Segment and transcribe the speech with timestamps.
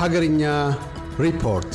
[0.00, 0.42] ሀገርኛ
[1.20, 1.72] ሪፖርት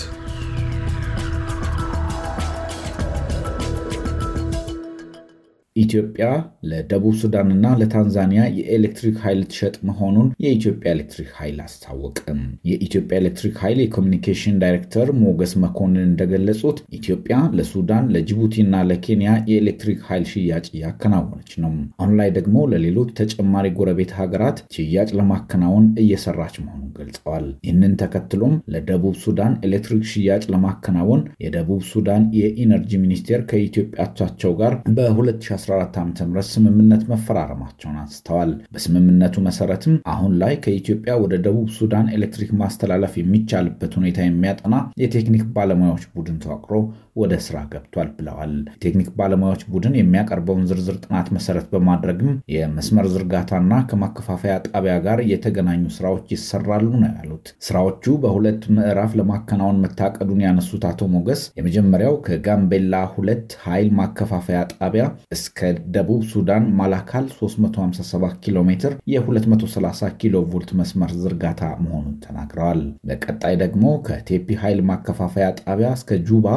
[5.75, 6.25] ኢትዮጵያ
[6.69, 14.59] ለደቡብ ሱዳንና ለታንዛኒያ የኤሌክትሪክ ኃይል ልትሸጥ መሆኑን የኢትዮጵያ ኤሌክትሪክ ኃይል አስታወቀ። የኢትዮጵያ ኤሌክትሪክ ኃይል የኮሚኒኬሽን
[14.63, 22.29] ዳይሬክተር ሞገስ መኮንን እንደገለጹት ኢትዮጵያ ለሱዳን፣ ለጅቡቲና ለኬንያ የኤሌክትሪክ ኃይል ሽያጭ እያከናወነች ነው። አሁን ላይ
[22.37, 30.05] ደግሞ ለሌሎች ተጨማሪ ጎረቤት ሀገራት ሽያጭ ለማከናወን እየሰራች መሆኑን ገልጸዋል። ይህንን ተከትሎም ለደቡብ ሱዳን ኤሌክትሪክ
[30.13, 37.97] ሽያጭ ለማከናወን የደቡብ ሱዳን የኢነርጂ ሚኒስቴር ከኢትዮጵያ አቻቸው ጋር በ20 2014 ዓ ም ስምምነት መፈራረማቸውን
[38.01, 45.43] አንስተዋል። በስምምነቱ መሰረትም አሁን ላይ ከኢትዮጵያ ወደ ደቡብ ሱዳን ኤሌክትሪክ ማስተላለፍ የሚቻልበት ሁኔታ የሚያጠና የቴክኒክ
[45.55, 46.75] ባለሙያዎች ቡድን ተዋቅሮ
[47.15, 54.53] ወደ ስራ ገብቷል ብለዋል። የቴክኒክ ባለሙያዎች ቡድን የሚያቀርበውን ዝርዝር ጥናት መሰረት በማድረግም የመስመር ዝርጋታና ከማከፋፈያ
[54.67, 61.43] ጣቢያ ጋር የተገናኙ ስራዎች ይሰራሉ ነው ያሉት። ስራዎቹ በሁለት ምዕራፍ ለማከናወን መታቀዱን ያነሱት አቶ ሞገስ
[61.59, 62.81] የመጀመሪያው ከጋምቤላ
[63.15, 65.03] ሁለት ኃይል ማከፋፈያ ጣቢያ
[65.35, 65.59] እስከ
[65.95, 68.11] ደቡብ ሱዳን ማላካል 357
[68.43, 69.81] ኪሎ ሜትር የ230
[70.21, 76.47] ኪሎ ቮልት መስመር ዝርጋታ መሆኑን ተናግረዋል። በቀጣይ ደግሞ ከቴፒ ኃይል ማከፋፈያ ጣቢያ እስከ ጁባ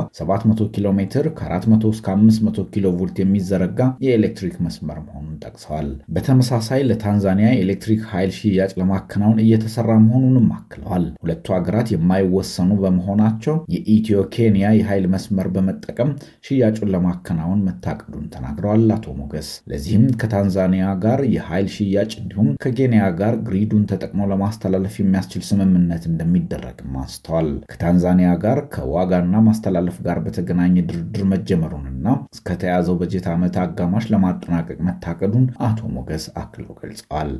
[0.47, 7.49] 700 ኪሎ ሜትር ከ400 እስከ 500 ኪሎ ቮልት የሚዘረጋ የኤሌክትሪክ መስመር መሆኑን ጠቅሰዋል። በተመሳሳይ ለታንዛኒያ
[7.53, 15.49] የኤሌክትሪክ ኃይል ሽያጭ ለማከናወን እየተሰራ መሆኑንም አክለዋል። ሁለቱ ሀገራት የማይወሰኑ በመሆናቸው የኢትዮ ኬንያ የኃይል መስመር
[15.57, 16.11] በመጠቀም
[16.49, 18.65] ሽያጩን ለማከናወን መታቀዱን ተናግረዋል።
[18.97, 26.05] አቶ ሞገስ ለዚህም ከታንዛኒያ ጋር የኃይል ሽያጭ እንዲሁም ከኬንያ ጋር ግሪዱን ተጠቅሞ ለማስተላለፍ የሚያስችል ስምምነት
[26.11, 29.15] እንደሚደረግም አንስተዋል። ከታንዛኒያ ጋር ከዋጋና
[29.47, 37.31] ማስተላለፍ ጋር በተገናኘ ድርድር መጀመሩንና እስከተያዘው በጀት ዓመት አጋማሽ ለማጠናቀቅ መታቀዱን አቶ ሞገስ አክለው ገልጸዋል።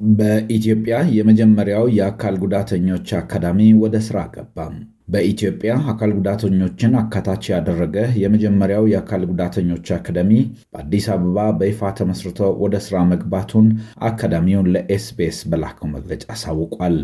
[0.00, 4.76] በኢትዮጵያ የመጀመሪያው የአካል ጉዳተኞች አካዳሚ ወደ ስራ ገባም።
[5.08, 10.32] በኢትዮጵያ አካል ጉዳተኞችን አካታች ያደረገ የመጀመሪያው የአካል ጉዳተኞች አካዳሚ
[10.72, 13.68] በአዲስ አበባ በይፋ ተመስርቶ ወደ ስራ መግባቱን
[14.08, 16.96] አካዳሚውን ለኤስቢኤስ በላከው መግለጫ አሳውቋል።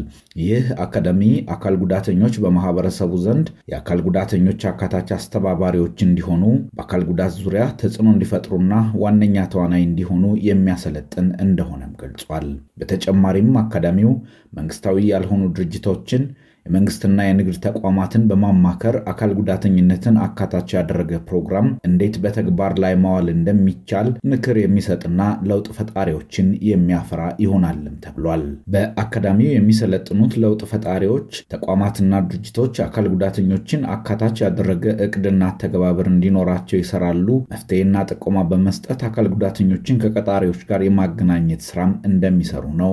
[0.42, 1.22] ይህ አካዳሚ
[1.54, 6.42] አካል ጉዳተኞች በማህበረሰቡ ዘንድ የአካል ጉዳተኞች አካታች አስተባባሪዎች እንዲሆኑ፣
[6.76, 8.72] በአካል ጉዳት ዙሪያ ተጽዕኖ እንዲፈጥሩና
[9.02, 12.48] ዋነኛ ተዋናይ እንዲሆኑ የሚያሰለጥን እንደሆነም ገልጿል።
[12.80, 14.12] በተጨማሪም አካዳሚው
[14.52, 16.22] መንግስታዊ ያልሆኑ ድርጅቶችን
[16.66, 24.58] የመንግስትና የንግድ ተቋማትን በማማከር አካል ጉዳተኝነትን አካታች ያደረገ ፕሮግራም እንዴት በተግባር ላይ ማዋል እንደሚቻል ምክር
[24.60, 28.44] የሚሰጥና ለውጥ ፈጣሪዎችን የሚያፈራ ይሆናልም ተብሏል።
[28.74, 37.20] በአካዳሚው የሚሰለጥኑት ለውጥ ፈጣሪዎች ተቋማትና ድርጅቶች አካል ጉዳተኞችን አካታች ያደረገ እቅድና አተገባበር እንዲኖራቸው ይሰራሉ።
[37.54, 42.92] መፍትሄና ጥቆማ በመስጠት አካል ጉዳተኞችን ከቀጣሪዎች ጋር የማገናኘት ስራም እንደሚሰሩ ነው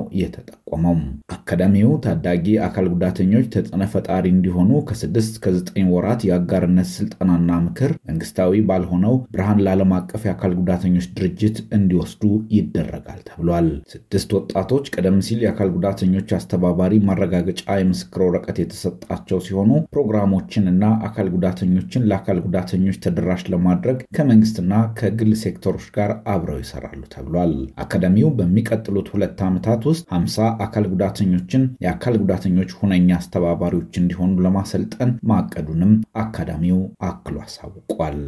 [0.73, 0.95] የተጠቆመው።
[1.35, 8.61] አካዳሚው ታዳጊ አካል ጉዳተኞች ተጽዕኖ ፈጣሪ እንዲሆኑ ከስድስት እስከ ዘጠኝ ወራት የአጋርነት ስልጠናና ምክር መንግስታዊ
[8.69, 12.23] ባልሆነው ብርሃን ለዓለም አቀፍ የአካል ጉዳተኞች ድርጅት እንዲወስዱ
[12.55, 17.49] ይደረጋል ተብሏል። ስድስት ወጣቶች ቀደም ሲል የአካል ጉዳተኞች አስተባባሪ ማረጋገጫ
[17.79, 25.87] የምስክር ወረቀት የተሰጣቸው ሲሆኑ ፕሮግራሞችን እና አካል ጉዳተኞችን ለአካል ጉዳተኞች ተደራሽ ለማድረግ ከመንግስትና ከግል ሴክተሮች
[25.95, 27.53] ጋር አብረው ይሰራሉ ተብሏል።
[27.83, 35.09] አካዳሚው በሚቀጥሉት ሁለት ዓመታት ውስጥ 50 አካል ጉዳተኞችን የአካል ጉዳተኞች ሁነኛ አስተባ ተባባሪዎች እንዲሆኑ ለማሰልጠን
[35.29, 35.91] ማቀዱንም
[36.21, 38.19] አካዳሚው አክሎ አሳውቋል።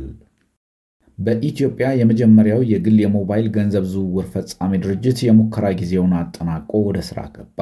[1.17, 7.59] በኢትዮጵያ የመጀመሪያው የግል የሞባይል ገንዘብ ዝውውር ፈጻሚ ድርጅት የሙከራ ጊዜውን አጠናቆ ወደ ስራ ገባ።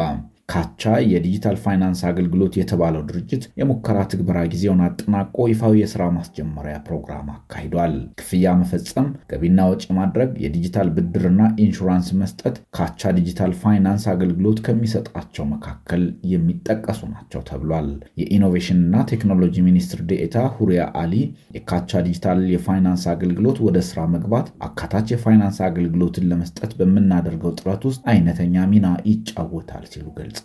[0.51, 0.81] ካቻ
[1.12, 8.53] የዲጂታል ፋይናንስ አገልግሎት የተባለው ድርጅት የሙከራ ትግበራ ጊዜውን አጠናቆ ይፋዊ የስራ ማስጀመሪያ ፕሮግራም አካሂዷል። ክፍያ
[8.62, 16.03] መፈጸም፣ ገቢና ወጪ ማድረግ፣ የዲጂታል ብድርና ኢንሹራንስ መስጠት ካቻ ዲጂታል ፋይናንስ አገልግሎት ከሚሰጣቸው መካከል
[16.34, 17.89] የሚጠቀሱ ናቸው ተብሏል።
[18.22, 21.16] የኢኖቬሽንና ቴክኖሎጂ ሚኒስትር ዴኤታ ሁሪያ አሊ
[21.57, 28.68] የካቻ ዲጂታል የፋይናንስ አገልግሎት ወደ ስራ መግባት አካታች የፋይናንስ አገልግሎትን ለመስጠት በምናደርገው ጥረት ውስጥ አይነተኛ
[28.71, 30.41] ሚና ይጫወታል ሲሉ ገልጸዋል።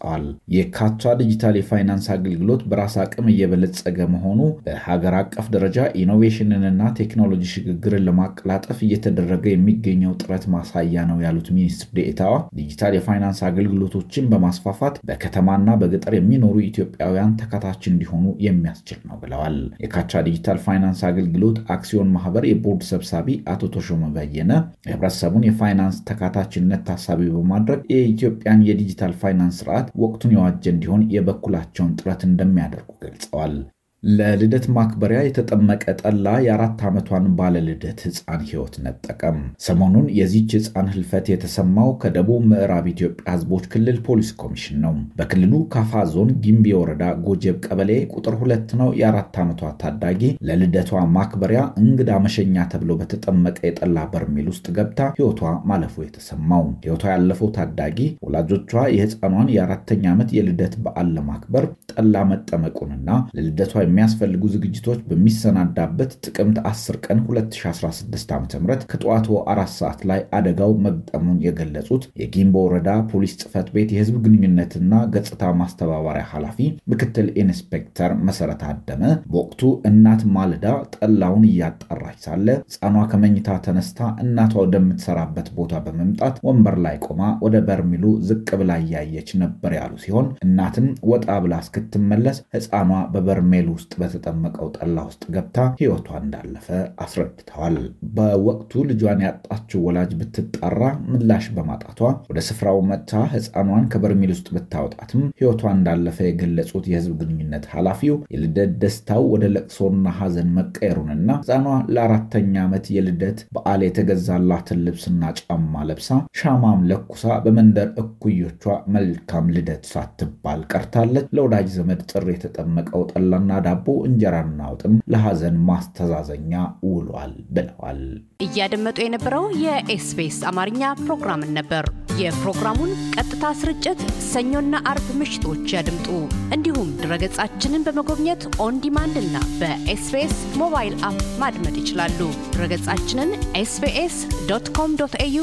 [0.57, 5.73] የካቻ ዲጂታል የፋይናንስ አገልግሎት በራስ አቅም እየበለጸገ መሆኑ በሀገር አቀፍ ደረጃ
[6.03, 14.29] ኢኖቬሽንንና ቴክኖሎጂ ሽግግርን ለማቀላጠፍ እየተደረገ የሚገኘው ጥረት ማሳያ ነው ያሉት ሚኒስትር ዴኤታዋ ዲጂታል የፋይናንስ አገልግሎቶችን
[14.33, 15.45] በማስፋፋት በከተማና
[15.81, 18.15] በገጠር የሚኖሩ ኢትዮጵያውያን ተካታች እንዲሆኑ
[18.47, 23.23] የሚያስችል ነው ብለዋል። የካቻ ዲጂታል ፋይናንስ አገልግሎት አክሲዮን ማህበር የቦርድ ሰብሳቢ
[23.53, 24.53] አቶ ተሾመ በየነ
[24.87, 32.91] የህብረተሰቡን የፋይናንስ ተካታችነት ታሳቢ በማድረግ የኢትዮጵያን የዲጂታል ፋይናንስ ስርዓት ወቅቱን የዋጀ እንዲሆን የበኩላቸውን ጥረት እንደሚያደርጉ
[33.03, 33.55] ገልጸዋል።
[34.03, 41.91] ለልደት ማክበሪያ የተጠመቀ ጠላ የአራት ዓመቷን ባለልደት ሕፃን ሕይወት ነጠቀም። ሰሞኑን የዚች ሕፃን ህልፈት የተሰማው
[42.03, 47.91] ከደቡብ ምዕራብ ኢትዮጵያ ሕዝቦች ክልል ፖሊስ ኮሚሽን ነው። በክልሉ ካፋ ዞን ጊምቢ ወረዳ ጎጀብ ቀበሌ
[48.15, 54.67] ቁጥር ሁለት ነው የአራት ዓመቷ ታዳጊ ለልደቷ ማክበሪያ እንግዳ መሸኛ ተብሎ በተጠመቀ የጠላ በርሜል ውስጥ
[54.79, 58.63] ገብታ ሕይወቷ ማለፉ የተሰማው። ሕይወቷ ያለፈው ታዳጊ ወላጆቿ
[58.95, 67.19] የሕፃኗን የአራተኛ ዓመት የልደት በዓል ለማክበር ጠላ መጠመቁንና ለልደቷ የሚያስፈልጉ ዝግጅቶች በሚሰናዳበት ጥቅምት 10 ቀን
[67.27, 73.91] 2016 ዓ ም ከጠዋቱ አራት ሰዓት ላይ አደጋው መግጠሙን የገለጹት የጊምቦ ወረዳ ፖሊስ ጽሕፈት ቤት
[73.95, 76.59] የህዝብ ግንኙነትና ገጽታ ማስተባበሪያ ኃላፊ
[76.93, 79.61] ምክትል ኢንስፔክተር መሰረት አደመ በወቅቱ
[79.91, 80.67] እናት ማልዳ
[80.97, 83.93] ጠላውን እያጣራች ሳለ ሕፃኗ ከመኝታ ተነስታ
[84.25, 86.15] እናቷ ወደምትሰራበት ቦታ በመምጣት
[86.49, 92.39] ወንበር ላይ ቆማ ወደ በርሚሉ ዝቅ ብላ እያየች ነበር ያሉ ሲሆን እናትም ወጣ ብላ እስክትመለስ
[92.57, 96.69] ሕፃኗ በበርሜሉ ውስጥ በተጠመቀው ጠላ ውስጥ ገብታ ሕይወቷ እንዳለፈ
[97.05, 97.77] አስረድተዋል።
[98.17, 100.81] በወቅቱ ልጇን ያጣችው ወላጅ ብትጣራ
[101.11, 102.01] ምላሽ በማጣቷ
[102.31, 109.23] ወደ ስፍራው መጥታ ሕፃኗን ከበርሜል ውስጥ ብታወጣትም ሕይወቷ እንዳለፈ የገለጹት የህዝብ ግንኙነት ኃላፊው የልደት ደስታው
[109.33, 109.85] ወደ ለቅሶና
[110.19, 115.55] ሐዘን መቀየሩንና ሕፃኗ ለአራተኛ ዓመት የልደት በዓል የተገዛላትን ልብስና ጫማ
[115.89, 118.65] ለብሳ ሻማም ለኩሳ በመንደር እኩዮቿ
[118.97, 121.05] መልካም ልደት ሳትባል ቀርታለች።
[121.37, 126.53] ለወዳጅ ዘመድ ጥሪ የተጠመቀው ጠላና ዳቦ እንጀራና ወጥም ለሐዘን ማስተዛዘኛ
[126.89, 128.01] ውሏል ብለዋል።
[128.47, 131.85] እያደመጡ የነበረው የኤስቢኤስ አማርኛ ፕሮግራምን ነበር።
[132.21, 136.09] የፕሮግራሙን ቀጥታ ስርጭት ሰኞና አርብ ምሽቶች ያድምጡ።
[136.57, 142.19] እንዲሁም ድረገጻችንን በመጎብኘት on demand እና በኤስቢኤስ ሞባይል app ማድመጥ ይችላሉ።
[142.55, 144.19] ድረገጻችንን ኤስቢኤስ
[144.51, 145.43] ዶት ኮም ዶት ኤዩ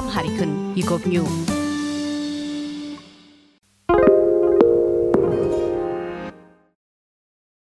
[0.00, 1.16] አምሃሪክን ይጎብኙ።